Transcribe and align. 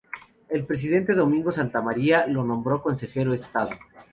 El 0.49 0.65
presidente 0.65 1.13
Domingo 1.13 1.51
Santa 1.51 1.79
María 1.79 2.25
lo 2.25 2.43
nombró 2.43 2.81
consejero 2.81 3.35
Estado. 3.35 3.69